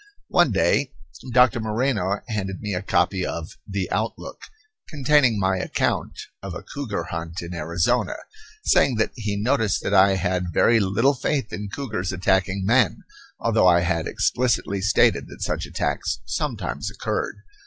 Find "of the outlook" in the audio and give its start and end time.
3.23-4.41